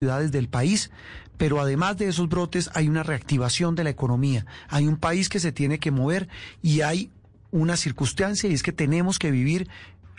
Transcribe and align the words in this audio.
ciudades 0.00 0.30
del 0.30 0.48
país, 0.48 0.92
pero 1.38 1.60
además 1.60 1.96
de 1.96 2.06
esos 2.06 2.28
brotes 2.28 2.70
hay 2.74 2.88
una 2.88 3.02
reactivación 3.02 3.74
de 3.74 3.82
la 3.82 3.90
economía, 3.90 4.46
hay 4.68 4.86
un 4.86 4.96
país 4.96 5.28
que 5.28 5.40
se 5.40 5.50
tiene 5.50 5.80
que 5.80 5.90
mover 5.90 6.28
y 6.62 6.82
hay 6.82 7.10
una 7.50 7.76
circunstancia 7.76 8.48
y 8.48 8.54
es 8.54 8.62
que 8.62 8.70
tenemos 8.70 9.18
que 9.18 9.32
vivir 9.32 9.68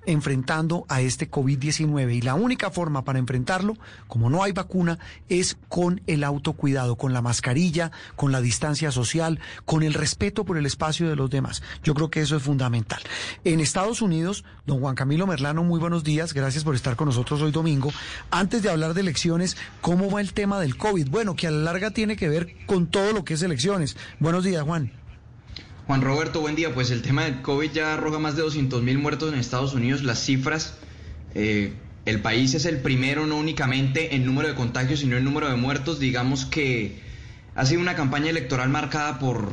enfrentando 0.06 0.86
a 0.90 1.02
este 1.02 1.30
COVID-19 1.30 2.16
y 2.16 2.22
la 2.22 2.36
única 2.36 2.72
forma 2.72 3.04
para 3.04 3.20
enfrentarlo, 3.20 3.78
como 4.08 4.30
no 4.30 4.44
hay 4.44 4.52
vacuna, 4.52 5.00
es 5.30 5.58
con 5.68 6.02
el 6.08 6.24
autocuidado, 6.24 6.96
con 6.96 7.14
la 7.14 7.22
mascarilla, 7.22 7.92
con 8.16 8.32
la 8.32 8.42
distancia 8.42 8.92
social, 8.92 9.40
con 9.66 9.84
el 9.84 9.94
respeto 9.94 10.46
por 10.46 10.58
el 10.58 10.66
espacio 10.66 11.10
de 11.10 11.16
los 11.16 11.30
demás. 11.30 11.62
Yo 11.84 11.94
creo 11.94 12.10
que 12.10 12.22
eso 12.22 12.36
es 12.36 12.44
fundamental. 12.44 13.02
En 13.44 13.60
Estados 13.60 14.02
Unidos, 14.02 14.44
don 14.66 14.80
Juan 14.80 14.96
Camilo 14.96 15.28
Merlano, 15.28 15.64
muy 15.64 15.80
buenos 15.80 16.04
días, 16.04 16.34
gracias 16.34 16.64
por 16.64 16.76
estar 16.76 16.96
con 16.96 17.08
nosotros 17.08 17.42
hoy 17.42 17.52
domingo. 17.52 17.92
Antes 18.32 18.62
de 18.64 18.70
hablar 18.70 18.94
de 18.94 19.02
elecciones, 19.02 19.58
¿cómo 19.82 20.10
va 20.10 20.22
el 20.22 20.34
tema 20.34 20.60
del 20.60 20.78
COVID? 20.78 21.10
Bueno, 21.10 21.36
que 21.36 21.48
a 21.48 21.52
la 21.52 21.60
larga 21.60 21.92
tiene 21.92 22.16
que 22.16 22.30
ver 22.30 22.56
con 22.66 22.88
todo 22.88 23.14
lo 23.14 23.24
que 23.24 23.36
es 23.36 23.42
elecciones. 23.42 23.98
Buenos 24.20 24.44
días, 24.44 24.64
Juan. 24.64 24.92
Juan 25.90 26.04
Roberto, 26.04 26.40
buen 26.40 26.54
día. 26.56 26.72
Pues 26.72 26.92
el 26.92 27.02
tema 27.02 27.24
del 27.24 27.42
COVID 27.42 27.72
ya 27.72 27.96
arroja 27.96 28.20
más 28.20 28.36
de 28.36 28.44
200 28.44 28.84
mil 28.84 29.00
muertos 29.00 29.34
en 29.34 29.40
Estados 29.40 29.74
Unidos. 29.74 30.04
Las 30.04 30.24
cifras, 30.24 30.76
eh, 31.34 31.74
el 32.06 32.22
país 32.22 32.54
es 32.54 32.66
el 32.66 32.78
primero 32.78 33.26
no 33.26 33.38
únicamente 33.38 34.14
en 34.14 34.24
número 34.24 34.50
de 34.50 34.54
contagios, 34.54 35.00
sino 35.00 35.18
en 35.18 35.24
número 35.24 35.50
de 35.50 35.56
muertos. 35.56 36.00
Digamos 36.00 36.46
que 36.46 37.00
ha 37.56 37.66
sido 37.66 37.82
una 37.82 37.96
campaña 37.96 38.30
electoral 38.30 38.70
marcada 38.70 39.18
por, 39.18 39.52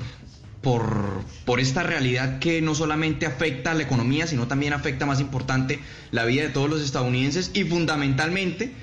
por, 0.61 1.25
por 1.47 1.59
esta 1.59 1.83
realidad 1.85 2.39
que 2.39 2.61
no 2.61 2.75
solamente 2.75 3.25
afecta 3.25 3.71
a 3.71 3.75
la 3.75 3.85
economía, 3.85 4.27
sino 4.27 4.47
también 4.47 4.75
afecta, 4.75 5.07
más 5.07 5.21
importante, 5.21 5.81
la 6.11 6.27
vida 6.27 6.43
de 6.43 6.51
todos 6.51 6.69
los 6.69 6.83
estadounidenses 6.83 7.51
y 7.55 7.65
fundamentalmente 7.65 8.75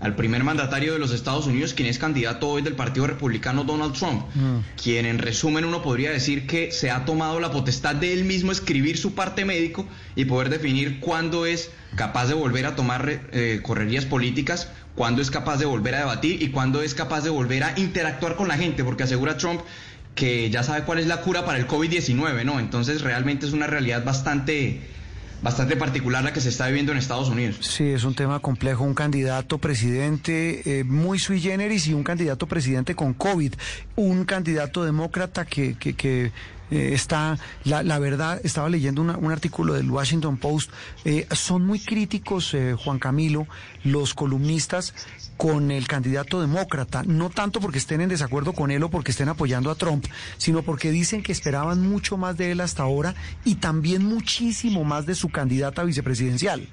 al 0.00 0.16
primer 0.16 0.44
mandatario 0.44 0.92
de 0.92 0.98
los 0.98 1.12
Estados 1.12 1.46
Unidos, 1.46 1.72
quien 1.72 1.88
es 1.88 1.98
candidato 1.98 2.48
hoy 2.48 2.62
del 2.62 2.74
Partido 2.74 3.06
Republicano 3.06 3.64
Donald 3.64 3.94
Trump, 3.94 4.24
mm. 4.34 4.58
quien 4.82 5.06
en 5.06 5.18
resumen 5.18 5.64
uno 5.64 5.82
podría 5.82 6.10
decir 6.10 6.46
que 6.46 6.72
se 6.72 6.90
ha 6.90 7.04
tomado 7.04 7.40
la 7.40 7.50
potestad 7.50 7.94
de 7.94 8.12
él 8.12 8.24
mismo 8.24 8.52
escribir 8.52 8.98
su 8.98 9.14
parte 9.14 9.44
médico 9.44 9.86
y 10.14 10.26
poder 10.26 10.50
definir 10.50 11.00
cuándo 11.00 11.46
es 11.46 11.70
capaz 11.96 12.26
de 12.26 12.34
volver 12.34 12.66
a 12.66 12.76
tomar 12.76 13.20
eh, 13.32 13.60
correrías 13.62 14.04
políticas, 14.04 14.68
cuándo 14.94 15.22
es 15.22 15.30
capaz 15.30 15.58
de 15.58 15.64
volver 15.64 15.94
a 15.94 15.98
debatir 16.00 16.42
y 16.42 16.50
cuándo 16.50 16.82
es 16.82 16.94
capaz 16.94 17.22
de 17.22 17.30
volver 17.30 17.62
a 17.64 17.78
interactuar 17.78 18.36
con 18.36 18.48
la 18.48 18.56
gente, 18.56 18.84
porque 18.84 19.04
asegura 19.04 19.36
Trump 19.36 19.60
que 20.14 20.50
ya 20.50 20.62
sabe 20.62 20.82
cuál 20.82 20.98
es 20.98 21.06
la 21.06 21.22
cura 21.22 21.44
para 21.44 21.58
el 21.58 21.66
COVID-19, 21.66 22.44
¿no? 22.44 22.60
Entonces 22.60 23.02
realmente 23.02 23.46
es 23.46 23.52
una 23.52 23.66
realidad 23.66 24.04
bastante 24.04 24.80
bastante 25.44 25.76
particular 25.76 26.24
la 26.24 26.32
que 26.32 26.40
se 26.40 26.48
está 26.48 26.66
viviendo 26.66 26.90
en 26.90 26.98
Estados 26.98 27.28
Unidos. 27.28 27.58
Sí, 27.60 27.84
es 27.90 28.04
un 28.04 28.14
tema 28.14 28.40
complejo, 28.40 28.82
un 28.82 28.94
candidato 28.94 29.58
presidente 29.58 30.80
eh, 30.80 30.84
muy 30.84 31.18
sui 31.18 31.38
generis 31.38 31.86
y 31.86 31.92
un 31.92 32.02
candidato 32.02 32.46
presidente 32.46 32.94
con 32.94 33.12
COVID, 33.12 33.52
un 33.94 34.24
candidato 34.24 34.84
demócrata 34.84 35.44
que, 35.44 35.74
que, 35.74 35.94
que 35.94 36.32
eh, 36.70 36.90
está, 36.92 37.38
la, 37.64 37.82
la, 37.82 37.98
verdad, 37.98 38.40
estaba 38.42 38.68
leyendo 38.68 39.02
un 39.02 39.30
artículo 39.30 39.74
del 39.74 39.90
Washington 39.90 40.36
Post, 40.36 40.70
eh, 41.04 41.26
son 41.32 41.64
muy 41.66 41.78
críticos, 41.78 42.54
eh, 42.54 42.74
Juan 42.74 42.98
Camilo, 42.98 43.46
los 43.82 44.14
columnistas 44.14 44.94
con 45.36 45.70
el 45.70 45.86
candidato 45.86 46.40
demócrata, 46.40 47.02
no 47.04 47.28
tanto 47.30 47.60
porque 47.60 47.78
estén 47.78 48.00
en 48.00 48.08
desacuerdo 48.08 48.52
con 48.52 48.70
él 48.70 48.82
o 48.82 48.90
porque 48.90 49.10
estén 49.10 49.28
apoyando 49.28 49.70
a 49.70 49.74
Trump, 49.74 50.06
sino 50.38 50.62
porque 50.62 50.90
dicen 50.90 51.22
que 51.22 51.32
esperaban 51.32 51.86
mucho 51.86 52.16
más 52.16 52.36
de 52.36 52.52
él 52.52 52.60
hasta 52.60 52.82
ahora 52.82 53.14
y 53.44 53.56
también 53.56 54.04
muchísimo 54.04 54.84
más 54.84 55.06
de 55.06 55.14
su 55.14 55.28
candidata 55.28 55.82
vicepresidencial. 55.84 56.68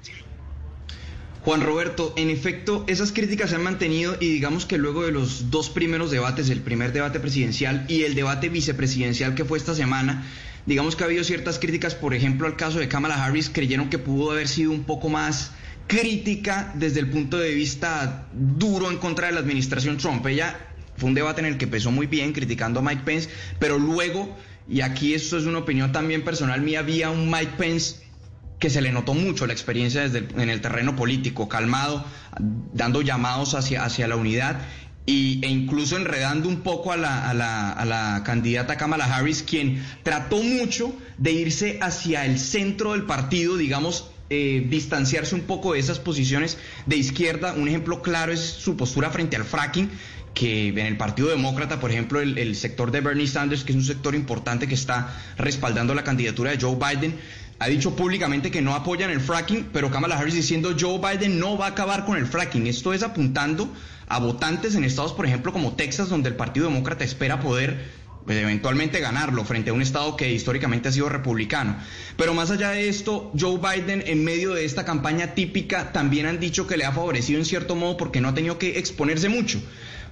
Juan 1.44 1.60
Roberto, 1.60 2.14
en 2.16 2.30
efecto, 2.30 2.84
esas 2.86 3.10
críticas 3.10 3.50
se 3.50 3.56
han 3.56 3.64
mantenido 3.64 4.16
y 4.20 4.28
digamos 4.28 4.64
que 4.64 4.78
luego 4.78 5.02
de 5.04 5.10
los 5.10 5.50
dos 5.50 5.70
primeros 5.70 6.12
debates, 6.12 6.50
el 6.50 6.60
primer 6.60 6.92
debate 6.92 7.18
presidencial 7.18 7.84
y 7.88 8.04
el 8.04 8.14
debate 8.14 8.48
vicepresidencial 8.48 9.34
que 9.34 9.44
fue 9.44 9.58
esta 9.58 9.74
semana, 9.74 10.24
digamos 10.66 10.94
que 10.94 11.02
ha 11.02 11.06
habido 11.06 11.24
ciertas 11.24 11.58
críticas, 11.58 11.96
por 11.96 12.14
ejemplo, 12.14 12.46
al 12.46 12.54
caso 12.54 12.78
de 12.78 12.86
Kamala 12.86 13.24
Harris, 13.24 13.50
creyeron 13.50 13.90
que 13.90 13.98
pudo 13.98 14.30
haber 14.30 14.46
sido 14.46 14.70
un 14.70 14.84
poco 14.84 15.08
más 15.08 15.50
crítica 15.88 16.72
desde 16.76 17.00
el 17.00 17.10
punto 17.10 17.38
de 17.38 17.52
vista 17.52 18.28
duro 18.32 18.88
en 18.88 18.98
contra 18.98 19.26
de 19.26 19.32
la 19.32 19.40
administración 19.40 19.96
Trump. 19.96 20.24
Ella 20.28 20.56
fue 20.96 21.08
un 21.08 21.14
debate 21.14 21.40
en 21.40 21.46
el 21.46 21.58
que 21.58 21.64
empezó 21.64 21.90
muy 21.90 22.06
bien 22.06 22.32
criticando 22.32 22.78
a 22.78 22.82
Mike 22.84 23.02
Pence, 23.04 23.28
pero 23.58 23.80
luego, 23.80 24.38
y 24.68 24.82
aquí 24.82 25.12
esto 25.12 25.38
es 25.38 25.44
una 25.46 25.58
opinión 25.58 25.90
también 25.90 26.22
personal 26.22 26.60
mía, 26.60 26.78
había 26.78 27.10
un 27.10 27.28
Mike 27.28 27.54
Pence 27.58 27.96
que 28.62 28.70
se 28.70 28.80
le 28.80 28.92
notó 28.92 29.12
mucho 29.12 29.44
la 29.48 29.52
experiencia 29.52 30.08
desde 30.08 30.24
en 30.40 30.48
el 30.48 30.60
terreno 30.60 30.94
político, 30.94 31.48
calmado, 31.48 32.04
dando 32.72 33.02
llamados 33.02 33.56
hacia, 33.56 33.84
hacia 33.84 34.06
la 34.06 34.14
unidad 34.14 34.60
y, 35.04 35.44
e 35.44 35.48
incluso 35.48 35.96
enredando 35.96 36.48
un 36.48 36.60
poco 36.60 36.92
a 36.92 36.96
la, 36.96 37.28
a, 37.28 37.34
la, 37.34 37.72
a 37.72 37.84
la, 37.84 38.22
candidata 38.24 38.76
Kamala 38.76 39.06
Harris, 39.06 39.42
quien 39.42 39.84
trató 40.04 40.40
mucho 40.44 40.94
de 41.18 41.32
irse 41.32 41.80
hacia 41.82 42.24
el 42.24 42.38
centro 42.38 42.92
del 42.92 43.02
partido, 43.02 43.56
digamos, 43.56 44.12
eh, 44.30 44.64
distanciarse 44.70 45.34
un 45.34 45.40
poco 45.40 45.72
de 45.72 45.80
esas 45.80 45.98
posiciones 45.98 46.56
de 46.86 46.96
izquierda. 46.98 47.54
Un 47.54 47.66
ejemplo 47.66 48.00
claro 48.00 48.32
es 48.32 48.38
su 48.38 48.76
postura 48.76 49.10
frente 49.10 49.34
al 49.34 49.44
fracking, 49.44 49.90
que 50.34 50.68
en 50.68 50.78
el 50.78 50.96
Partido 50.96 51.28
Demócrata, 51.28 51.80
por 51.80 51.90
ejemplo, 51.90 52.20
el, 52.20 52.38
el 52.38 52.54
sector 52.54 52.92
de 52.92 53.00
Bernie 53.00 53.26
Sanders, 53.26 53.64
que 53.64 53.72
es 53.72 53.76
un 53.76 53.84
sector 53.84 54.14
importante 54.14 54.68
que 54.68 54.74
está 54.74 55.20
respaldando 55.36 55.94
la 55.94 56.04
candidatura 56.04 56.52
de 56.52 56.58
Joe 56.60 56.76
Biden, 56.76 57.18
ha 57.62 57.68
dicho 57.68 57.94
públicamente 57.94 58.50
que 58.50 58.60
no 58.60 58.74
apoyan 58.74 59.10
el 59.10 59.20
fracking, 59.20 59.68
pero 59.72 59.88
Kamala 59.88 60.18
Harris 60.18 60.34
diciendo 60.34 60.74
Joe 60.76 60.98
Biden 60.98 61.38
no 61.38 61.56
va 61.56 61.66
a 61.66 61.68
acabar 61.68 62.04
con 62.04 62.18
el 62.18 62.26
fracking. 62.26 62.66
Esto 62.66 62.92
es 62.92 63.04
apuntando 63.04 63.68
a 64.08 64.18
votantes 64.18 64.74
en 64.74 64.82
estados, 64.82 65.12
por 65.12 65.26
ejemplo, 65.26 65.52
como 65.52 65.74
Texas, 65.74 66.08
donde 66.08 66.28
el 66.28 66.34
Partido 66.34 66.66
Demócrata 66.66 67.04
espera 67.04 67.38
poder 67.38 67.84
pues, 68.26 68.36
eventualmente 68.36 68.98
ganarlo 68.98 69.44
frente 69.44 69.70
a 69.70 69.74
un 69.74 69.80
estado 69.80 70.16
que 70.16 70.32
históricamente 70.32 70.88
ha 70.88 70.92
sido 70.92 71.08
republicano. 71.08 71.76
Pero 72.16 72.34
más 72.34 72.50
allá 72.50 72.70
de 72.70 72.88
esto, 72.88 73.30
Joe 73.38 73.58
Biden 73.58 74.02
en 74.08 74.24
medio 74.24 74.54
de 74.54 74.64
esta 74.64 74.84
campaña 74.84 75.34
típica 75.34 75.92
también 75.92 76.26
han 76.26 76.40
dicho 76.40 76.66
que 76.66 76.76
le 76.76 76.84
ha 76.84 76.90
favorecido 76.90 77.38
en 77.38 77.44
cierto 77.44 77.76
modo 77.76 77.96
porque 77.96 78.20
no 78.20 78.30
ha 78.30 78.34
tenido 78.34 78.58
que 78.58 78.80
exponerse 78.80 79.28
mucho. 79.28 79.62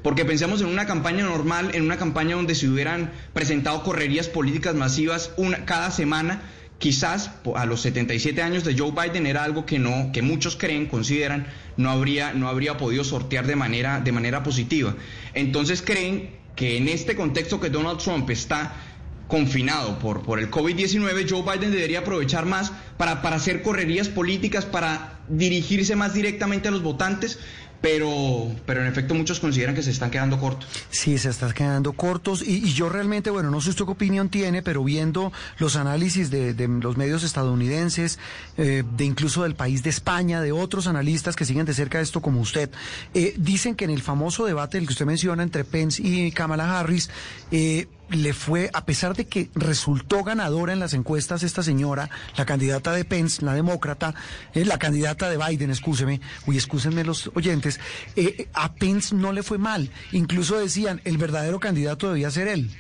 Porque 0.05 0.25
pensamos 0.25 0.61
en 0.61 0.69
una 0.69 0.87
campaña 0.87 1.25
normal, 1.25 1.73
en 1.75 1.83
una 1.83 1.97
campaña 1.97 2.37
donde 2.37 2.55
se 2.55 2.69
hubieran 2.69 3.11
presentado 3.35 3.83
correrías 3.83 4.29
políticas 4.29 4.77
masivas 4.77 5.33
una, 5.37 5.65
cada 5.65 5.91
semana, 5.91 6.43
quizás 6.81 7.31
a 7.55 7.67
los 7.67 7.83
77 7.83 8.43
años 8.43 8.65
de 8.65 8.77
Joe 8.77 8.91
Biden 8.91 9.27
era 9.27 9.45
algo 9.45 9.67
que 9.67 9.79
no 9.79 10.11
que 10.13 10.23
muchos 10.23 10.57
creen 10.57 10.87
consideran 10.87 11.47
no 11.77 11.91
habría 11.91 12.33
no 12.33 12.49
habría 12.49 12.79
podido 12.79 13.05
sortear 13.05 13.47
de 13.47 13.55
manera 13.55 14.01
de 14.01 14.11
manera 14.11 14.43
positiva. 14.43 14.97
Entonces 15.35 15.83
creen 15.83 16.31
que 16.57 16.79
en 16.79 16.89
este 16.89 17.15
contexto 17.15 17.61
que 17.61 17.69
Donald 17.69 17.99
Trump 17.99 18.29
está 18.31 18.75
confinado 19.29 19.99
por, 20.01 20.23
por 20.23 20.41
el 20.41 20.51
COVID-19, 20.51 21.31
Joe 21.31 21.43
Biden 21.43 21.71
debería 21.71 22.01
aprovechar 22.01 22.47
más 22.47 22.73
para, 22.97 23.23
para 23.23 23.37
hacer 23.37 23.63
correrías 23.63 24.09
políticas, 24.09 24.67
para 24.67 25.21
dirigirse 25.29 25.95
más 25.95 26.15
directamente 26.15 26.67
a 26.67 26.73
los 26.73 26.83
votantes, 26.83 27.39
pero, 27.81 28.49
pero 28.67 28.83
en 28.83 28.87
efecto 28.87 29.15
muchos 29.15 29.41
consideran 29.41 29.75
que 29.75 29.83
se 29.83 29.91
están 29.91 30.11
quedando 30.11 30.39
cortos. 30.39 30.69
Sí, 30.91 31.19
se 31.19 31.31
están 31.31 31.53
quedando 31.53 31.93
cortos 31.93 32.43
y, 32.43 32.65
y 32.65 32.73
yo 32.73 32.89
realmente, 32.89 33.31
bueno, 33.31 33.51
no 33.51 33.61
sé 33.61 33.71
usted 33.71 33.85
qué 33.85 33.91
opinión 33.93 34.29
tiene, 34.29 34.63
pero 34.63 34.85
viendo 34.85 35.33
los 35.59 35.77
análisis 35.77 36.31
de, 36.31 36.55
de 36.55 36.69
los 36.69 36.97
medios 36.97 37.23
estadounidenses, 37.23 38.19
eh, 38.59 38.85
de 38.97 39.05
incluso 39.05 39.45
del 39.45 39.55
país 39.55 39.83
de 39.83 39.91
España, 39.91 40.41
de 40.41 40.53
otros 40.53 40.87
analistas 40.87 41.37
que 41.37 41.45
siguen 41.45 41.67
de 41.67 41.75
cerca 41.75 42.01
esto 42.01 42.21
como 42.21 42.41
usted, 42.41 42.71
eh, 43.15 43.35
dicen 43.37 43.75
que 43.75 43.85
en 43.85 43.91
el 43.91 44.03
famoso 44.03 44.45
debate 44.45 44.79
del 44.79 44.87
que 44.87 44.93
usted 44.93 45.07
menciona 45.07 45.43
entre 45.43 45.65
Pence 45.65 46.03
y 46.03 46.31
Kamala 46.33 46.79
Harris, 46.79 47.11
eh, 47.51 47.87
le 48.11 48.33
fue, 48.33 48.71
a 48.73 48.85
pesar 48.85 49.15
de 49.15 49.27
que 49.27 49.51
resultó 49.55 50.25
ganadora 50.25 50.73
en 50.73 50.81
las 50.81 50.95
encuestas 50.95 51.43
esta 51.43 51.63
señora, 51.63 52.11
la 52.37 52.45
candidata 52.45 52.93
de 52.93 53.05
Pence, 53.05 53.45
la 53.45 53.55
demócrata, 53.55 54.15
eh, 54.55 54.65
la 54.65 54.79
candidata 54.79 55.31
de 55.31 55.37
Biden, 55.37 55.71
escúcheme, 55.71 56.21
uy, 56.47 56.57
escúsenme 56.57 57.05
los 57.05 57.31
oyentes, 57.35 57.81
eh, 58.17 58.49
a 58.53 58.75
Pence 58.75 59.15
no 59.15 59.33
le 59.33 59.43
fue 59.43 59.59
mal. 59.59 59.91
Incluso 60.13 60.59
decían, 60.59 61.01
el 61.05 61.19
verdadero 61.19 61.61
candidato 61.61 62.09
debía 62.09 62.31
ser 62.31 62.49
él. 62.49 62.71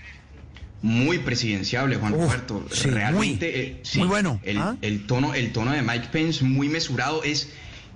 Muy 0.82 1.18
presidenciable, 1.18 1.96
Juan 1.96 2.14
Roberto. 2.14 2.64
Realmente, 2.84 3.46
muy, 3.46 3.60
eh, 3.60 3.80
sí, 3.82 3.98
muy 3.98 4.08
bueno. 4.08 4.40
El, 4.42 4.58
¿Ah? 4.58 4.76
el, 4.80 5.06
tono, 5.06 5.34
el 5.34 5.52
tono 5.52 5.72
de 5.72 5.82
Mike 5.82 6.08
Pence, 6.10 6.42
muy 6.42 6.68
mesurado, 6.68 7.22
es 7.22 7.50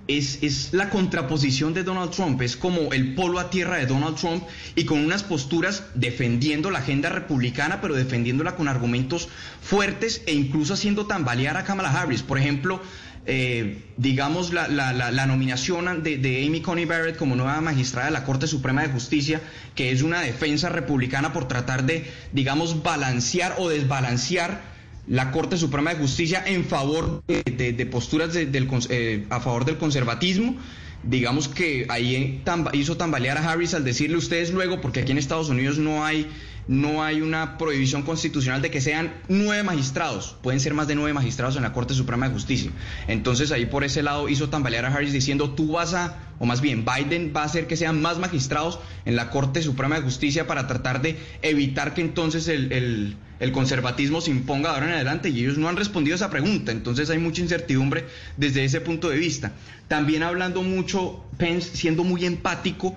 es, 0.07 0.39
es, 0.43 0.73
la 0.73 0.89
contraposición 0.89 1.73
de 1.73 1.83
Donald 1.83 2.11
Trump, 2.11 2.41
es 2.41 2.55
como 2.55 2.93
el 2.93 3.15
polo 3.15 3.39
a 3.39 3.49
tierra 3.49 3.77
de 3.77 3.87
Donald 3.87 4.17
Trump 4.17 4.43
y 4.75 4.85
con 4.85 5.03
unas 5.03 5.23
posturas 5.23 5.83
defendiendo 5.95 6.69
la 6.69 6.79
agenda 6.79 7.09
republicana, 7.09 7.81
pero 7.81 7.95
defendiéndola 7.95 8.55
con 8.55 8.67
argumentos 8.67 9.29
fuertes 9.61 10.21
e 10.27 10.33
incluso 10.33 10.73
haciendo 10.73 11.07
tambalear 11.07 11.57
a 11.57 11.63
Kamala 11.63 11.89
Harris. 11.89 12.21
Por 12.21 12.37
ejemplo, 12.37 12.81
eh, 13.25 13.81
digamos, 13.97 14.53
la, 14.53 14.67
la, 14.67 14.93
la, 14.93 15.25
nominación 15.25 16.03
de, 16.03 16.17
de, 16.17 16.45
Amy 16.45 16.61
Coney 16.61 16.85
Barrett 16.85 17.17
como 17.17 17.35
nueva 17.35 17.59
magistrada 17.59 18.07
de 18.07 18.13
la 18.13 18.23
Corte 18.23 18.45
Suprema 18.45 18.83
de 18.83 18.89
Justicia, 18.89 19.41
que 19.73 19.91
es 19.91 20.03
una 20.03 20.21
defensa 20.21 20.69
republicana 20.69 21.33
por 21.33 21.47
tratar 21.47 21.85
de, 21.85 22.05
digamos, 22.33 22.83
balancear 22.83 23.55
o 23.57 23.69
desbalancear 23.69 24.74
la 25.07 25.31
Corte 25.31 25.57
Suprema 25.57 25.93
de 25.93 25.99
Justicia 25.99 26.43
en 26.45 26.65
favor 26.65 27.23
de, 27.27 27.43
de, 27.43 27.73
de 27.73 27.85
posturas 27.85 28.33
del, 28.33 28.67
eh, 28.89 29.25
a 29.29 29.39
favor 29.39 29.65
del 29.65 29.77
conservatismo. 29.77 30.57
digamos 31.03 31.47
que 31.47 31.85
ahí 31.89 32.41
hizo 32.73 32.97
tambalear 32.97 33.37
a 33.37 33.51
Harris 33.51 33.73
al 33.73 33.83
decirle 33.83 34.17
ustedes 34.17 34.51
luego, 34.51 34.81
porque 34.81 35.01
aquí 35.01 35.11
en 35.11 35.17
Estados 35.19 35.49
Unidos 35.49 35.77
no 35.77 36.03
hay 36.03 36.27
no 36.67 37.03
hay 37.03 37.21
una 37.21 37.57
prohibición 37.57 38.01
constitucional 38.01 38.61
de 38.61 38.71
que 38.71 38.81
sean 38.81 39.13
nueve 39.27 39.63
magistrados, 39.63 40.35
pueden 40.41 40.59
ser 40.59 40.73
más 40.73 40.87
de 40.87 40.95
nueve 40.95 41.13
magistrados 41.13 41.55
en 41.55 41.63
la 41.63 41.73
Corte 41.73 41.93
Suprema 41.93 42.27
de 42.27 42.33
Justicia. 42.33 42.71
Entonces 43.07 43.51
ahí 43.51 43.65
por 43.65 43.83
ese 43.83 44.03
lado 44.03 44.29
hizo 44.29 44.49
tambalear 44.49 44.85
a 44.85 44.93
Harris 44.93 45.13
diciendo 45.13 45.51
tú 45.51 45.73
vas 45.73 45.93
a, 45.93 46.17
o 46.39 46.45
más 46.45 46.61
bien 46.61 46.85
Biden 46.85 47.33
va 47.35 47.43
a 47.43 47.45
hacer 47.45 47.67
que 47.67 47.77
sean 47.77 48.01
más 48.01 48.17
magistrados 48.17 48.79
en 49.05 49.15
la 49.15 49.29
Corte 49.29 49.61
Suprema 49.61 49.95
de 49.95 50.01
Justicia 50.01 50.47
para 50.47 50.67
tratar 50.67 51.01
de 51.01 51.17
evitar 51.41 51.93
que 51.93 52.01
entonces 52.01 52.47
el, 52.47 53.15
el 53.39 53.51
conservatismo 53.51 54.21
se 54.21 54.31
imponga 54.31 54.71
ahora 54.71 54.87
en 54.87 54.93
adelante 54.93 55.29
y 55.29 55.39
ellos 55.39 55.57
no 55.57 55.67
han 55.67 55.75
respondido 55.75 56.15
a 56.15 56.17
esa 56.17 56.29
pregunta, 56.29 56.71
entonces 56.71 57.09
hay 57.09 57.17
mucha 57.17 57.41
incertidumbre 57.41 58.05
desde 58.37 58.63
ese 58.63 58.81
punto 58.81 59.09
de 59.09 59.17
vista. 59.17 59.51
También 59.87 60.23
hablando 60.23 60.63
mucho, 60.63 61.23
Pence 61.37 61.75
siendo 61.75 62.03
muy 62.03 62.25
empático 62.25 62.95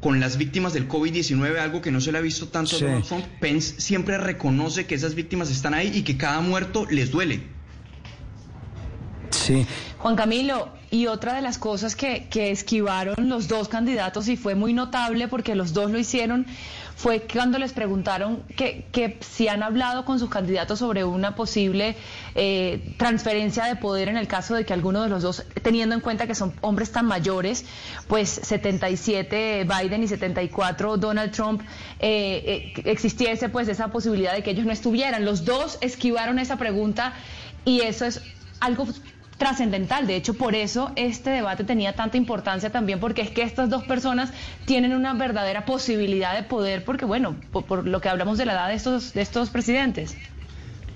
con 0.00 0.20
las 0.20 0.38
víctimas 0.38 0.72
del 0.72 0.88
COVID-19, 0.88 1.58
algo 1.58 1.82
que 1.82 1.90
no 1.90 2.00
se 2.00 2.12
le 2.12 2.18
ha 2.18 2.20
visto 2.20 2.48
tanto 2.48 2.76
a 2.76 2.78
Donald 2.78 3.04
Trump, 3.04 3.24
Pence 3.40 3.80
siempre 3.80 4.16
reconoce 4.18 4.86
que 4.86 4.94
esas 4.94 5.14
víctimas 5.14 5.50
están 5.50 5.74
ahí 5.74 5.90
y 5.94 6.02
que 6.02 6.16
cada 6.16 6.40
muerto 6.40 6.86
les 6.90 7.10
duele. 7.10 7.42
Sí. 9.30 9.66
Juan 9.98 10.14
Camilo, 10.14 10.70
y 10.90 11.06
otra 11.06 11.34
de 11.34 11.42
las 11.42 11.58
cosas 11.58 11.96
que, 11.96 12.26
que 12.30 12.50
esquivaron 12.50 13.28
los 13.28 13.48
dos 13.48 13.68
candidatos 13.68 14.28
y 14.28 14.36
fue 14.36 14.54
muy 14.54 14.72
notable 14.72 15.28
porque 15.28 15.54
los 15.54 15.72
dos 15.72 15.90
lo 15.90 15.98
hicieron 15.98 16.46
fue 16.98 17.20
cuando 17.32 17.60
les 17.60 17.72
preguntaron 17.72 18.42
que, 18.56 19.18
si 19.20 19.46
han 19.46 19.62
hablado 19.62 20.04
con 20.04 20.18
sus 20.18 20.28
candidatos 20.28 20.80
sobre 20.80 21.04
una 21.04 21.36
posible 21.36 21.94
eh, 22.34 22.92
transferencia 22.96 23.66
de 23.66 23.76
poder 23.76 24.08
en 24.08 24.16
el 24.16 24.26
caso 24.26 24.56
de 24.56 24.64
que 24.64 24.72
alguno 24.72 25.02
de 25.04 25.08
los 25.08 25.22
dos, 25.22 25.44
teniendo 25.62 25.94
en 25.94 26.00
cuenta 26.00 26.26
que 26.26 26.34
son 26.34 26.52
hombres 26.60 26.90
tan 26.90 27.06
mayores, 27.06 27.64
pues 28.08 28.28
77 28.28 29.64
Biden 29.64 30.02
y 30.02 30.08
74 30.08 30.96
Donald 30.96 31.30
Trump, 31.30 31.62
eh, 32.00 32.72
eh, 32.76 32.82
existiese 32.84 33.48
pues 33.48 33.68
esa 33.68 33.92
posibilidad 33.92 34.34
de 34.34 34.42
que 34.42 34.50
ellos 34.50 34.66
no 34.66 34.72
estuvieran. 34.72 35.24
Los 35.24 35.44
dos 35.44 35.78
esquivaron 35.80 36.40
esa 36.40 36.56
pregunta 36.56 37.12
y 37.64 37.82
eso 37.82 38.06
es 38.06 38.22
algo 38.58 38.88
trascendental. 39.38 40.06
De 40.06 40.16
hecho, 40.16 40.34
por 40.34 40.54
eso 40.54 40.92
este 40.96 41.30
debate 41.30 41.64
tenía 41.64 41.94
tanta 41.94 42.16
importancia 42.16 42.70
también, 42.70 43.00
porque 43.00 43.22
es 43.22 43.30
que 43.30 43.42
estas 43.42 43.70
dos 43.70 43.84
personas 43.84 44.30
tienen 44.66 44.92
una 44.92 45.14
verdadera 45.14 45.64
posibilidad 45.64 46.36
de 46.36 46.42
poder, 46.42 46.84
porque 46.84 47.04
bueno, 47.04 47.36
por, 47.50 47.86
lo 47.86 48.00
que 48.00 48.08
hablamos 48.08 48.36
de 48.36 48.44
la 48.46 48.52
edad 48.52 48.68
de 48.68 48.74
estos, 48.74 49.14
de 49.14 49.22
estos 49.22 49.50
presidentes. 49.50 50.16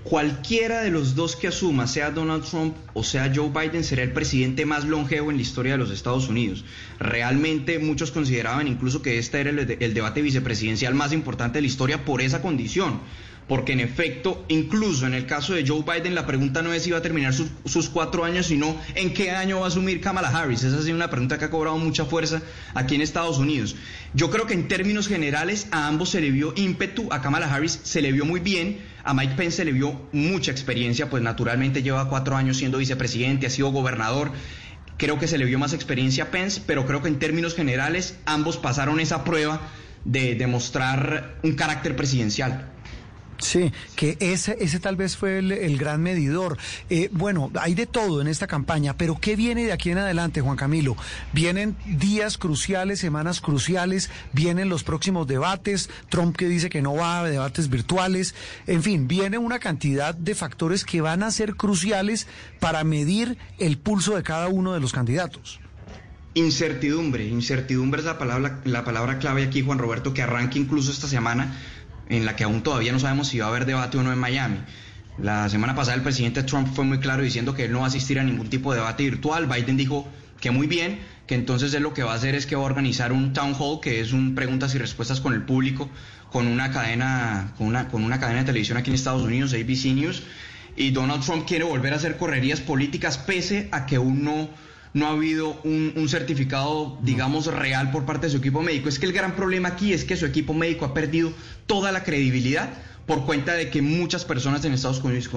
Cualquiera 0.05 0.81
de 0.81 0.91
los 0.91 1.15
dos 1.15 1.37
que 1.37 1.47
asuma, 1.47 1.87
sea 1.87 2.11
Donald 2.11 2.45
Trump 2.45 2.75
o 2.93 3.05
sea 3.05 3.33
Joe 3.33 3.51
Biden, 3.51 3.85
será 3.85 4.03
el 4.03 4.13
presidente 4.13 4.67
más 4.67 4.85
longevo 4.85 5.31
en 5.31 5.37
la 5.37 5.43
historia 5.43 5.73
de 5.73 5.79
los 5.79 5.93
Estados 5.93 6.29
Unidos. 6.29 6.65
Realmente 6.99 7.79
muchos 7.79 8.11
consideraban 8.11 8.67
incluso 8.67 9.01
que 9.01 9.19
este 9.19 9.41
era 9.41 9.51
el, 9.51 9.77
el 9.79 9.95
debate 9.95 10.21
vicepresidencial 10.21 10.95
más 10.95 11.13
importante 11.13 11.59
de 11.59 11.63
la 11.63 11.69
historia 11.69 12.05
por 12.05 12.21
esa 12.21 12.43
condición 12.43 13.01
porque 13.49 13.73
en 13.73 13.81
efecto, 13.81 14.45
incluso 14.49 15.07
en 15.07 15.15
el 15.15 15.27
caso 15.27 15.55
de 15.55 15.67
Joe 15.67 15.83
Biden, 15.83 16.15
la 16.15 16.27
pregunta 16.27 16.63
no 16.63 16.73
es 16.73 16.85
si 16.85 16.91
va 16.91 16.99
a 16.99 17.03
terminar 17.03 17.35
sus, 17.35 17.89
cuatro 17.89 18.25
años, 18.25 18.47
sino 18.47 18.77
en 18.95 19.13
qué 19.13 19.31
año 19.31 19.61
va 19.61 19.67
a 19.67 19.69
asumir 19.69 20.01
Kamala 20.01 20.29
Harris. 20.29 20.63
Esa 20.63 20.79
ha 20.79 20.83
sido 20.83 20.97
una 20.97 21.11
pregunta 21.11 21.39
que 21.39 21.47
ha 21.47 21.51
cobrado 21.51 21.77
mucha 21.79 22.05
fuerza 22.05 22.41
aquí 22.75 22.95
en 22.95 23.01
Estados 23.01 23.39
Unidos. 23.39 23.77
Yo 24.15 24.31
creo 24.31 24.47
que 24.47 24.55
en 24.55 24.69
términos 24.69 25.09
generales 25.09 25.67
a 25.71 25.89
ambos 25.89 26.11
se 26.11 26.21
le 26.21 26.31
vio 26.31 26.53
ímpetu, 26.57 27.09
a 27.11 27.21
Kamala 27.21 27.53
Harris 27.53 27.81
se 27.83 28.01
le 28.01 28.13
vio 28.13 28.25
muy 28.25 28.41
bien, 28.41 28.79
a 29.05 29.13
Mike 29.13 29.35
Pence 29.35 29.57
se 29.59 29.65
le 29.65 29.73
vio 29.73 30.09
mucha 30.13 30.53
experiencia, 30.53 31.11
pues 31.11 31.23
naturalmente 31.23 31.83
lleva 31.83 32.09
cuatro 32.09 32.37
años 32.37 32.59
siendo 32.59 32.79
vicepresidente, 32.79 33.47
ha 33.47 33.51
sido 33.51 33.71
gobernador. 33.71 34.31
Creo 34.99 35.19
que 35.19 35.27
se 35.27 35.37
le 35.37 35.47
vio 35.47 35.59
más 35.59 35.73
experiencia 35.73 36.25
a 36.25 36.31
Pence, 36.31 36.63
pero 36.65 36.87
creo 36.87 37.03
que 37.03 37.09
en 37.09 37.19
términos 37.19 37.55
generales 37.55 38.17
ambos 38.25 38.57
pasaron 38.57 39.01
esa 39.01 39.25
prueba 39.25 39.61
de 40.05 40.35
demostrar 40.37 41.39
un 41.43 41.55
carácter 41.55 41.97
presidencial. 41.97 42.69
Sí, 43.43 43.73
que 43.97 44.17
ese, 44.21 44.57
ese 44.61 44.79
tal 44.79 44.95
vez 44.95 45.17
fue 45.17 45.39
el, 45.39 45.77
gran 45.77 46.01
medidor. 46.01 46.59
Eh, 46.89 47.11
bueno, 47.13 47.51
hay 47.61 47.75
de 47.75 47.87
todo 47.87 48.21
en 48.21 48.29
esta 48.29 48.47
campaña, 48.47 48.97
pero 48.97 49.19
¿qué 49.21 49.35
viene 49.35 49.65
de 49.65 49.73
aquí 49.73 49.91
en 49.91 49.99
adelante, 49.99 50.41
Juan 50.41 50.57
Camilo? 50.57 50.97
Vienen 51.33 51.77
días 51.85 52.39
cruciales, 52.39 53.01
semanas 53.01 53.41
cruciales, 53.41 54.11
vienen 54.33 54.69
los 54.69 54.85
próximos 54.85 55.27
debates, 55.27 55.91
Trump 56.09 56.37
que 56.37 56.49
dice 56.49 56.71
que 56.71 56.83
no 56.83 56.95
va 56.95 57.21
a 57.21 57.29
debates 57.29 57.69
virtuales, 57.69 58.37
en 58.69 58.83
fin, 58.83 59.09
viene 59.09 59.39
una 59.39 59.59
cantidad 59.59 60.15
de 60.15 60.37
factores 60.37 60.85
que 60.85 61.01
van 61.01 61.25
a 61.25 61.31
ser 61.33 61.57
cruciales 61.57 62.29
para 62.61 62.85
medir 62.85 63.39
el 63.59 63.77
pulso 63.77 64.15
de 64.15 64.23
cada 64.23 64.49
uno 64.49 64.73
de 64.73 64.81
los 64.81 64.93
candidatos. 64.93 65.59
Incertidumbre, 66.35 67.27
incertidumbre 67.27 68.01
es 68.01 68.07
la 68.07 68.19
palabra, 68.19 68.61
la 68.65 68.85
palabra 68.85 69.19
clave 69.19 69.43
aquí, 69.43 69.63
Juan 69.63 69.79
Roberto, 69.79 70.15
que 70.15 70.23
arranca 70.23 70.59
incluso 70.59 70.91
esta 70.91 71.09
semana 71.09 71.59
en 72.09 72.25
la 72.25 72.37
que 72.37 72.45
aún 72.45 72.63
todavía 72.63 72.93
no 72.93 72.99
sabemos 72.99 73.29
si 73.29 73.39
va 73.39 73.47
a 73.47 73.49
haber 73.49 73.67
debate 73.67 73.99
o 73.99 74.03
no 74.03 74.13
en 74.13 74.19
Miami. 74.19 74.59
La 75.19 75.49
semana 75.49 75.75
pasada 75.75 75.97
el 75.97 76.03
presidente 76.03 76.43
Trump 76.43 76.69
fue 76.75 76.85
muy 76.85 76.99
claro 76.99 77.23
diciendo 77.23 77.55
que 77.55 77.67
él 77.67 77.73
no 77.73 77.81
va 77.81 77.85
a 77.85 77.89
asistir 77.89 78.19
a 78.19 78.25
ningún 78.25 78.49
tipo 78.49 78.73
de 78.73 78.79
debate 78.79 79.05
virtual. 79.05 79.47
Biden 79.47 79.77
dijo 79.77 80.09
que 80.41 80.51
muy 80.51 80.67
bien, 80.67 81.01
que 81.27 81.35
entonces 81.35 81.73
él 81.75 81.83
lo 81.83 81.95
que 81.95 82.03
va 82.03 82.13
a 82.13 82.17
hacer 82.17 82.35
es 82.35 82.47
que 82.47 82.57
va 82.57 82.63
a 82.63 82.67
organizar 82.67 83.13
un 83.13 83.33
town 83.33 83.55
hall, 83.59 83.81
que 83.81 84.01
es 84.01 84.13
un 84.13 84.35
preguntas 84.35 84.75
y 84.75 84.79
respuestas 84.79 85.21
con 85.21 85.35
el 85.35 85.43
público, 85.43 85.91
con 86.31 86.47
una 86.47 86.73
cadena, 86.73 87.53
con 87.59 87.67
una, 87.67 87.89
con 87.89 88.03
una 88.05 88.19
cadena 88.19 88.41
de 88.41 88.47
televisión 88.47 88.79
aquí 88.79 88.91
en 88.91 88.95
Estados 88.95 89.23
Unidos, 89.23 89.53
ABC 89.53 89.95
News. 89.95 90.23
Y 90.77 90.91
Donald 90.91 91.23
Trump 91.23 91.47
quiere 91.47 91.65
volver 91.65 91.93
a 91.93 91.97
hacer 91.97 92.17
correrías 92.17 92.61
políticas 92.61 93.19
pese 93.19 93.69
a 93.71 93.85
que 93.85 93.99
uno 93.99 94.33
no 94.33 94.72
ha 95.01 95.11
habido 95.11 95.59
un, 95.65 96.07
certificado, 96.09 96.99
digamos, 97.03 97.47
real 97.47 97.91
por 97.91 98.05
parte 98.05 98.27
de 98.27 98.33
su 98.33 98.39
equipo 98.39 98.63
médico. 98.63 98.89
Es 98.89 98.99
que 98.99 99.07
el 99.07 99.13
gran 99.13 99.35
problema 99.35 99.71
aquí 99.71 99.93
es 99.93 100.05
que 100.05 100.17
su 100.17 100.27
equipo 100.27 100.53
médico 100.53 100.85
ha 100.85 100.95
perdido 100.95 101.33
toda 101.67 101.93
la 101.93 102.05
credibilidad 102.05 102.71
por 103.07 103.25
cuenta 103.25 103.55
de 103.55 103.69
que 103.69 103.83
muchas 103.83 104.25
personas 104.25 104.65
en 104.65 104.75
Estados 104.75 105.03
Unidos 105.03 105.29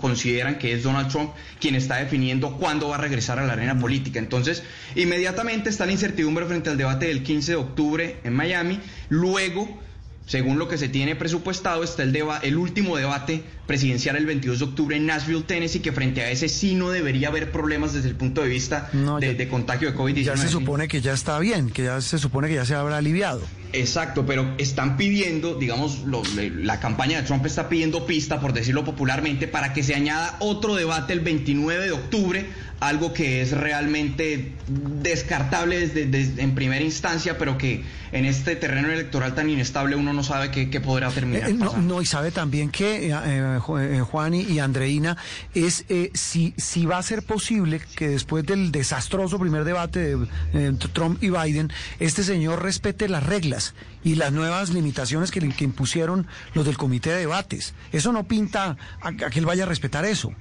consideran 0.00 0.58
que 0.58 0.74
es 0.74 0.82
Donald 0.82 1.08
Trump 1.08 1.30
quien 1.58 1.76
está 1.76 1.96
definiendo 1.96 2.58
cuándo 2.58 2.88
va 2.88 2.96
a 2.96 2.98
regresar 2.98 3.38
a 3.38 3.46
la 3.46 3.54
arena 3.54 3.78
política. 3.78 4.18
Entonces, 4.18 4.62
inmediatamente 4.94 5.70
está 5.70 5.86
la 5.86 5.92
incertidumbre 5.92 6.44
frente 6.46 6.70
al 6.70 6.76
debate 6.76 7.06
del 7.06 7.22
15 7.22 7.52
de 7.52 7.56
octubre 7.56 8.16
en 8.24 8.34
Miami. 8.34 8.80
Luego, 9.08 9.80
según 10.26 10.58
lo 10.58 10.68
que 10.68 10.78
se 10.78 10.88
tiene 10.88 11.16
presupuestado, 11.16 11.84
está 11.84 12.02
el, 12.02 12.16
el 12.42 12.56
último 12.56 12.96
debate 12.96 13.44
presidencial 13.66 14.16
el 14.16 14.26
22 14.26 14.58
de 14.58 14.64
octubre 14.64 14.96
en 14.96 15.06
Nashville, 15.06 15.42
Tennessee, 15.42 15.80
que 15.80 15.92
frente 15.92 16.22
a 16.22 16.30
ese 16.30 16.48
sí 16.48 16.74
no 16.74 16.90
debería 16.90 17.28
haber 17.28 17.50
problemas 17.50 17.92
desde 17.92 18.08
el 18.08 18.14
punto 18.14 18.42
de 18.42 18.48
vista 18.48 18.90
de, 18.92 19.48
contagio 19.48 19.90
de 19.90 19.96
COVID-19. 19.96 20.24
Ya 20.24 20.36
se 20.36 20.48
supone 20.48 20.88
que 20.88 21.00
ya 21.00 21.12
está 21.12 21.38
bien, 21.38 21.70
que 21.70 21.84
ya 21.84 22.00
se 22.00 22.18
supone 22.18 22.48
que 22.48 22.54
ya 22.54 22.64
se 22.64 22.74
habrá 22.74 22.98
aliviado. 22.98 23.42
Exacto, 23.72 24.24
pero 24.24 24.54
están 24.58 24.96
pidiendo, 24.96 25.54
digamos, 25.54 26.02
la 26.06 26.78
campaña 26.78 27.20
de 27.20 27.26
Trump 27.26 27.44
está 27.44 27.68
pidiendo 27.68 28.06
pista, 28.06 28.40
por 28.40 28.52
decirlo 28.52 28.84
popularmente, 28.84 29.48
para 29.48 29.72
que 29.72 29.82
se 29.82 29.94
añada 29.94 30.36
otro 30.38 30.76
debate 30.76 31.12
el 31.12 31.20
29 31.20 31.84
de 31.84 31.92
octubre 31.92 32.46
algo 32.80 33.12
que 33.12 33.40
es 33.40 33.52
realmente 33.52 34.52
descartable 34.68 35.88
desde, 35.88 36.42
en 36.42 36.54
primera 36.54 36.84
instancia, 36.84 37.38
pero 37.38 37.56
que 37.56 37.84
en 38.12 38.24
este 38.24 38.56
terreno 38.56 38.90
electoral 38.90 39.34
tan 39.34 39.48
inestable 39.48 39.96
uno 39.96 40.12
no 40.12 40.22
sabe 40.22 40.50
qué, 40.50 40.80
podrá 40.80 41.10
terminar. 41.10 41.48
Eh, 41.48 41.54
no, 41.54 42.02
y 42.02 42.06
sabe 42.06 42.30
también 42.30 42.70
que, 42.70 43.08
eh, 43.08 43.53
eh, 43.56 44.00
Juan 44.00 44.34
y, 44.34 44.58
Andreina, 44.58 45.16
es 45.54 45.84
si, 46.14 46.54
si 46.56 46.86
va 46.86 46.98
a 46.98 47.02
ser 47.02 47.22
posible 47.22 47.80
que 47.96 48.08
después 48.08 48.44
del 48.44 48.72
desastroso 48.72 49.38
primer 49.38 49.64
debate 49.64 50.16
de 50.16 50.72
Trump 50.92 51.22
y 51.22 51.30
Biden, 51.30 51.72
este 52.00 52.22
señor 52.22 52.62
respete 52.62 53.08
las 53.08 53.24
reglas 53.24 53.74
y 54.02 54.16
las 54.16 54.32
nuevas 54.32 54.70
limitaciones 54.70 55.30
que, 55.30 55.40
que 55.50 55.64
impusieron 55.64 56.26
los 56.54 56.64
del 56.64 56.76
comité 56.76 57.10
de 57.10 57.20
debates. 57.20 57.74
Eso 57.92 58.12
no 58.12 58.24
pinta 58.24 58.76
a 59.00 59.12
que 59.12 59.38
él 59.38 59.46
vaya 59.46 59.64
a 59.64 59.66
respetar 59.66 60.04
eso. 60.04 60.32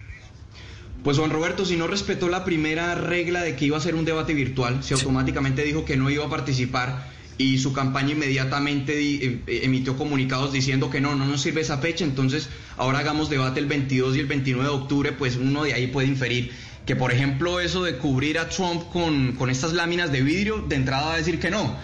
Pues 1.03 1.17
Juan 1.17 1.31
Roberto, 1.31 1.65
si 1.65 1.75
no 1.75 1.87
respetó 1.87 2.29
la 2.29 2.45
primera 2.45 2.95
regla 2.95 3.41
de 3.41 3.57
que 3.57 3.65
iba 3.65 3.77
a 3.77 3.81
ser 3.81 3.95
un 3.95 4.05
debate 4.05 4.33
virtual, 4.33 4.83
si 4.83 4.93
automáticamente 4.93 5.63
dijo 5.63 5.83
que 5.83 5.97
no 5.97 6.09
iba 6.09 6.25
a 6.25 6.29
participar 6.29 7.11
y 7.37 7.57
su 7.57 7.73
campaña 7.73 8.11
inmediatamente 8.11 8.93
eh, 8.99 9.41
emitió 9.47 9.97
comunicados 9.97 10.53
diciendo 10.53 10.89
que 10.89 11.01
no, 11.01 11.15
no 11.15 11.25
nos 11.25 11.41
sirve 11.41 11.61
esa 11.61 11.77
fecha, 11.77 12.03
entonces 12.03 12.49
ahora 12.77 12.99
hagamos 12.99 13.29
debate 13.29 13.59
el 13.59 13.65
22 13.65 14.15
y 14.15 14.19
el 14.19 14.25
29 14.27 14.69
de 14.69 14.75
octubre, 14.75 15.11
pues 15.11 15.35
uno 15.35 15.63
de 15.63 15.73
ahí 15.73 15.87
puede 15.87 16.07
inferir 16.07 16.51
que 16.85 16.95
por 16.95 17.13
ejemplo 17.13 17.59
eso 17.59 17.83
de 17.83 17.97
cubrir 17.97 18.37
a 18.37 18.49
Trump 18.49 18.83
con, 18.91 19.33
con 19.33 19.49
estas 19.49 19.73
láminas 19.73 20.11
de 20.11 20.21
vidrio, 20.21 20.65
de 20.67 20.75
entrada 20.75 21.07
va 21.07 21.13
a 21.13 21.17
decir 21.17 21.39
que 21.39 21.49
no 21.49 21.75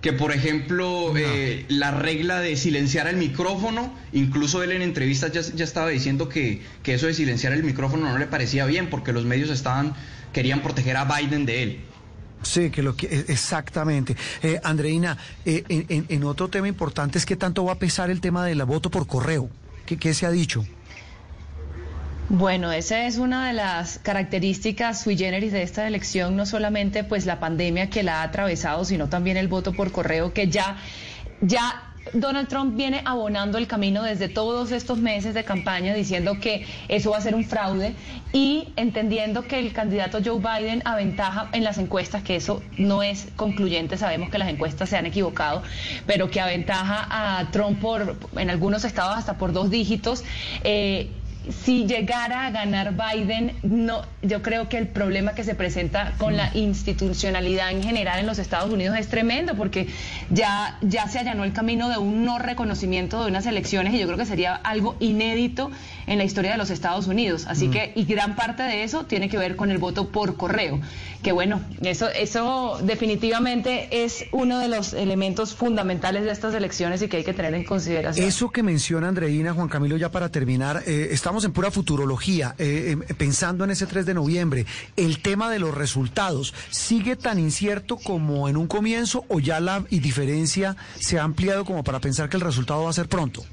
que 0.00 0.12
por 0.12 0.32
ejemplo 0.32 1.14
eh, 1.16 1.66
la 1.68 1.90
regla 1.90 2.40
de 2.40 2.56
silenciar 2.56 3.06
el 3.06 3.16
micrófono, 3.16 3.94
incluso 4.12 4.62
él 4.62 4.72
en 4.72 4.82
entrevistas 4.82 5.32
ya, 5.32 5.64
estaba 5.64 5.88
diciendo 5.88 6.28
que, 6.28 6.62
eso 6.84 7.06
de 7.06 7.14
silenciar 7.14 7.52
el 7.52 7.62
micrófono 7.62 8.10
no 8.10 8.18
le 8.18 8.26
parecía 8.26 8.64
bien 8.66 8.88
porque 8.88 9.12
los 9.12 9.24
medios 9.24 9.50
estaban 9.50 9.94
querían 10.32 10.62
proteger 10.62 10.96
a 10.96 11.04
Biden 11.04 11.44
de 11.44 11.62
él. 11.62 11.80
Sí, 12.42 12.70
que 12.70 12.82
lo 12.82 12.96
que 12.96 13.06
exactamente. 13.28 14.16
Eh, 14.42 14.60
Andreina, 14.64 15.16
eh, 15.44 15.62
en, 15.68 16.24
otro 16.24 16.48
tema 16.48 16.68
importante 16.68 17.18
es 17.18 17.26
que 17.26 17.36
tanto 17.36 17.64
va 17.64 17.72
a 17.72 17.78
pesar 17.78 18.10
el 18.10 18.20
tema 18.20 18.44
del 18.44 18.62
voto 18.64 18.90
por 18.90 19.06
correo. 19.06 19.50
¿Qué, 19.86 19.98
qué 19.98 20.14
se 20.14 20.26
ha 20.26 20.30
dicho? 20.30 20.64
Bueno, 22.30 22.70
esa 22.70 23.06
es 23.06 23.18
una 23.18 23.48
de 23.48 23.54
las 23.54 23.98
características 23.98 25.02
sui 25.02 25.18
generis 25.18 25.52
de 25.52 25.62
esta 25.62 25.86
elección, 25.88 26.36
no 26.36 26.46
solamente 26.46 27.02
pues 27.02 27.26
la 27.26 27.40
pandemia 27.40 27.90
que 27.90 28.04
la 28.04 28.20
ha 28.20 28.22
atravesado, 28.22 28.84
sino 28.84 29.08
también 29.08 29.36
el 29.36 29.48
voto 29.48 29.72
por 29.72 29.90
correo 29.90 30.32
que 30.32 30.48
ya 30.48 30.76
ya 31.40 31.89
Donald 32.12 32.48
Trump 32.48 32.76
viene 32.76 33.02
abonando 33.04 33.58
el 33.58 33.66
camino 33.66 34.02
desde 34.02 34.28
todos 34.28 34.72
estos 34.72 34.98
meses 34.98 35.34
de 35.34 35.44
campaña 35.44 35.94
diciendo 35.94 36.38
que 36.40 36.66
eso 36.88 37.10
va 37.10 37.18
a 37.18 37.20
ser 37.20 37.34
un 37.34 37.44
fraude 37.44 37.94
y 38.32 38.68
entendiendo 38.76 39.46
que 39.46 39.58
el 39.58 39.72
candidato 39.72 40.18
Joe 40.24 40.38
Biden 40.38 40.82
aventaja 40.84 41.48
en 41.52 41.62
las 41.62 41.78
encuestas, 41.78 42.22
que 42.22 42.36
eso 42.36 42.62
no 42.78 43.02
es 43.02 43.28
concluyente, 43.36 43.96
sabemos 43.96 44.30
que 44.30 44.38
las 44.38 44.48
encuestas 44.48 44.88
se 44.88 44.96
han 44.96 45.06
equivocado, 45.06 45.62
pero 46.06 46.30
que 46.30 46.40
aventaja 46.40 47.06
a 47.10 47.50
Trump 47.50 47.80
por 47.80 48.16
en 48.36 48.50
algunos 48.50 48.84
estados 48.84 49.18
hasta 49.18 49.36
por 49.36 49.52
dos 49.52 49.70
dígitos. 49.70 50.24
Eh, 50.64 51.10
si 51.52 51.86
llegara 51.86 52.46
a 52.46 52.50
ganar 52.50 52.94
Biden, 52.94 53.52
no, 53.62 54.02
yo 54.22 54.42
creo 54.42 54.68
que 54.68 54.78
el 54.78 54.88
problema 54.88 55.34
que 55.34 55.44
se 55.44 55.54
presenta 55.54 56.14
con 56.18 56.36
la 56.36 56.50
institucionalidad 56.54 57.70
en 57.70 57.82
general 57.82 58.20
en 58.20 58.26
los 58.26 58.38
Estados 58.38 58.72
Unidos 58.72 58.96
es 58.98 59.08
tremendo, 59.08 59.54
porque 59.54 59.88
ya, 60.30 60.78
ya 60.82 61.08
se 61.08 61.18
allanó 61.18 61.44
el 61.44 61.52
camino 61.52 61.88
de 61.88 61.98
un 61.98 62.24
no 62.24 62.38
reconocimiento 62.38 63.22
de 63.22 63.30
unas 63.30 63.46
elecciones 63.46 63.94
y 63.94 63.98
yo 63.98 64.06
creo 64.06 64.18
que 64.18 64.26
sería 64.26 64.54
algo 64.54 64.96
inédito 65.00 65.70
en 66.06 66.18
la 66.18 66.24
historia 66.24 66.52
de 66.52 66.58
los 66.58 66.70
Estados 66.70 67.06
Unidos. 67.06 67.46
Así 67.46 67.68
que, 67.68 67.92
y 67.94 68.04
gran 68.04 68.36
parte 68.36 68.62
de 68.62 68.82
eso 68.82 69.04
tiene 69.04 69.28
que 69.28 69.38
ver 69.38 69.56
con 69.56 69.70
el 69.70 69.78
voto 69.78 70.08
por 70.08 70.36
correo, 70.36 70.80
que 71.22 71.32
bueno, 71.32 71.60
eso, 71.82 72.08
eso 72.08 72.78
definitivamente 72.82 74.04
es 74.04 74.24
uno 74.32 74.58
de 74.58 74.68
los 74.68 74.92
elementos 74.92 75.54
fundamentales 75.54 76.24
de 76.24 76.30
estas 76.30 76.54
elecciones 76.54 77.02
y 77.02 77.08
que 77.08 77.18
hay 77.18 77.24
que 77.24 77.34
tener 77.34 77.54
en 77.54 77.64
consideración. 77.64 78.26
Eso 78.26 78.50
que 78.50 78.62
menciona 78.62 79.08
Andreina, 79.08 79.52
Juan 79.52 79.68
Camilo, 79.68 79.96
ya 79.96 80.10
para 80.10 80.28
terminar, 80.30 80.82
eh, 80.86 81.08
estamos 81.10 81.39
en 81.44 81.52
pura 81.52 81.70
futurología, 81.70 82.54
eh, 82.58 82.96
eh, 83.08 83.14
pensando 83.14 83.64
en 83.64 83.70
ese 83.70 83.86
3 83.86 84.06
de 84.06 84.14
noviembre, 84.14 84.66
¿el 84.96 85.20
tema 85.20 85.50
de 85.50 85.58
los 85.58 85.74
resultados 85.74 86.54
sigue 86.70 87.16
tan 87.16 87.38
incierto 87.38 87.96
como 87.96 88.48
en 88.48 88.56
un 88.56 88.66
comienzo 88.66 89.24
o 89.28 89.40
ya 89.40 89.60
la 89.60 89.84
diferencia 89.90 90.76
se 90.98 91.18
ha 91.18 91.24
ampliado 91.24 91.64
como 91.64 91.84
para 91.84 92.00
pensar 92.00 92.28
que 92.28 92.36
el 92.36 92.42
resultado 92.42 92.84
va 92.84 92.90
a 92.90 92.94
ser 92.94 93.08
pronto? 93.08 93.44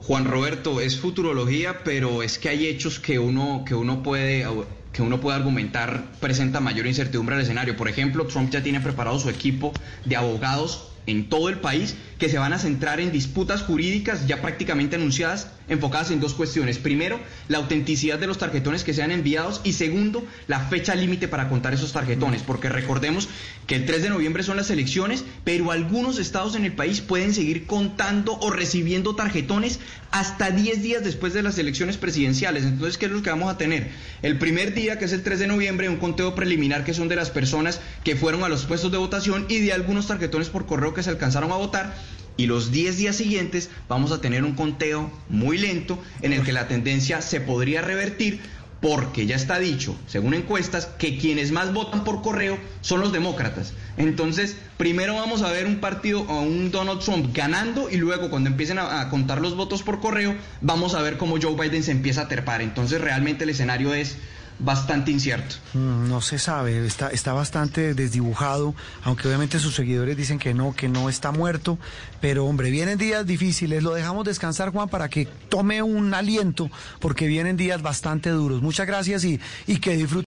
Juan 0.00 0.24
Roberto, 0.24 0.80
es 0.80 0.98
futurología, 0.98 1.84
pero 1.84 2.22
es 2.22 2.38
que 2.38 2.48
hay 2.48 2.66
hechos 2.66 2.98
que 2.98 3.18
uno, 3.18 3.64
que 3.66 3.74
uno 3.74 4.02
puede 4.02 4.46
que 4.92 5.02
uno 5.02 5.20
puede 5.20 5.36
argumentar 5.36 6.10
presenta 6.18 6.58
mayor 6.58 6.86
incertidumbre 6.86 7.36
al 7.36 7.42
escenario. 7.42 7.76
Por 7.76 7.88
ejemplo, 7.88 8.26
Trump 8.26 8.50
ya 8.50 8.62
tiene 8.62 8.80
preparado 8.80 9.18
su 9.20 9.30
equipo 9.30 9.72
de 10.04 10.16
abogados 10.16 10.88
en 11.06 11.28
todo 11.28 11.48
el 11.48 11.60
país 11.60 11.96
que 12.20 12.28
se 12.28 12.38
van 12.38 12.52
a 12.52 12.58
centrar 12.58 13.00
en 13.00 13.10
disputas 13.10 13.62
jurídicas 13.62 14.26
ya 14.28 14.42
prácticamente 14.42 14.96
anunciadas, 14.96 15.48
enfocadas 15.68 16.10
en 16.10 16.20
dos 16.20 16.34
cuestiones. 16.34 16.78
Primero, 16.78 17.18
la 17.48 17.58
autenticidad 17.58 18.18
de 18.18 18.26
los 18.26 18.36
tarjetones 18.36 18.84
que 18.84 18.92
sean 18.92 19.10
enviados 19.10 19.62
y 19.64 19.72
segundo, 19.72 20.24
la 20.46 20.60
fecha 20.60 20.94
límite 20.94 21.28
para 21.28 21.48
contar 21.48 21.72
esos 21.72 21.92
tarjetones, 21.92 22.42
porque 22.42 22.68
recordemos 22.68 23.28
que 23.66 23.76
el 23.76 23.86
3 23.86 24.02
de 24.02 24.10
noviembre 24.10 24.42
son 24.42 24.58
las 24.58 24.70
elecciones, 24.70 25.24
pero 25.44 25.70
algunos 25.70 26.18
estados 26.18 26.54
en 26.56 26.66
el 26.66 26.72
país 26.72 27.00
pueden 27.00 27.32
seguir 27.32 27.66
contando 27.66 28.38
o 28.40 28.50
recibiendo 28.50 29.16
tarjetones 29.16 29.80
hasta 30.10 30.50
10 30.50 30.82
días 30.82 31.04
después 31.04 31.32
de 31.32 31.42
las 31.42 31.56
elecciones 31.56 31.96
presidenciales. 31.96 32.64
Entonces, 32.64 32.98
¿qué 32.98 33.06
es 33.06 33.12
lo 33.12 33.22
que 33.22 33.30
vamos 33.30 33.50
a 33.50 33.56
tener? 33.56 33.90
El 34.20 34.38
primer 34.38 34.74
día, 34.74 34.98
que 34.98 35.06
es 35.06 35.12
el 35.12 35.22
3 35.22 35.38
de 35.38 35.46
noviembre, 35.46 35.88
un 35.88 35.96
conteo 35.96 36.34
preliminar 36.34 36.84
que 36.84 36.92
son 36.92 37.08
de 37.08 37.16
las 37.16 37.30
personas 37.30 37.80
que 38.04 38.14
fueron 38.14 38.44
a 38.44 38.48
los 38.50 38.66
puestos 38.66 38.92
de 38.92 38.98
votación 38.98 39.46
y 39.48 39.60
de 39.60 39.72
algunos 39.72 40.08
tarjetones 40.08 40.50
por 40.50 40.66
correo 40.66 40.92
que 40.92 41.02
se 41.02 41.10
alcanzaron 41.10 41.50
a 41.52 41.56
votar 41.56 41.94
y 42.40 42.46
los 42.46 42.72
10 42.72 42.96
días 42.96 43.16
siguientes 43.16 43.68
vamos 43.86 44.12
a 44.12 44.22
tener 44.22 44.44
un 44.44 44.54
conteo 44.54 45.10
muy 45.28 45.58
lento 45.58 46.02
en 46.22 46.32
el 46.32 46.42
que 46.42 46.54
la 46.54 46.68
tendencia 46.68 47.20
se 47.20 47.38
podría 47.38 47.82
revertir 47.82 48.40
porque 48.80 49.26
ya 49.26 49.36
está 49.36 49.58
dicho, 49.58 49.94
según 50.06 50.32
encuestas, 50.32 50.86
que 50.86 51.18
quienes 51.18 51.52
más 51.52 51.74
votan 51.74 52.02
por 52.02 52.22
correo 52.22 52.56
son 52.80 53.00
los 53.00 53.12
demócratas. 53.12 53.74
Entonces, 53.98 54.56
primero 54.78 55.16
vamos 55.16 55.42
a 55.42 55.50
ver 55.50 55.66
un 55.66 55.80
partido 55.80 56.24
a 56.30 56.40
un 56.40 56.70
Donald 56.70 57.00
Trump 57.00 57.36
ganando 57.36 57.90
y 57.90 57.98
luego 57.98 58.30
cuando 58.30 58.48
empiecen 58.48 58.78
a, 58.78 59.02
a, 59.02 59.10
contar 59.10 59.42
los 59.42 59.54
votos 59.54 59.82
por 59.82 60.00
correo, 60.00 60.34
vamos 60.62 60.94
a 60.94 61.02
ver 61.02 61.18
cómo 61.18 61.36
Joe 61.38 61.56
Biden 61.56 61.82
se 61.82 61.90
empieza 61.90 62.22
a 62.22 62.28
terpar. 62.28 62.62
Entonces, 62.62 63.02
realmente 63.02 63.44
el 63.44 63.50
escenario 63.50 63.92
es 63.92 64.16
bastante 64.60 65.10
incierto. 65.10 65.56
Mm, 65.74 66.08
no 66.08 66.20
se 66.20 66.38
sabe, 66.38 66.86
está, 66.86 67.08
está 67.08 67.32
bastante 67.32 67.94
desdibujado, 67.94 68.74
aunque 69.02 69.26
obviamente 69.26 69.58
sus 69.58 69.74
seguidores 69.74 70.16
dicen 70.16 70.38
que 70.38 70.54
no, 70.54 70.74
que 70.74 70.88
no 70.88 71.08
está 71.08 71.32
muerto, 71.32 71.78
pero 72.20 72.46
hombre, 72.46 72.70
vienen 72.70 72.98
días 72.98 73.26
difíciles, 73.26 73.82
lo 73.82 73.94
dejamos 73.94 74.24
descansar 74.24 74.70
Juan 74.72 74.88
para 74.88 75.08
que 75.08 75.26
tome 75.48 75.82
un 75.82 76.12
aliento, 76.14 76.70
porque 77.00 77.26
vienen 77.26 77.56
días 77.56 77.82
bastante 77.82 78.30
duros. 78.30 78.62
Muchas 78.62 78.86
gracias 78.86 79.24
y, 79.24 79.40
y 79.66 79.78
que 79.78 79.96
disfrute. 79.96 80.10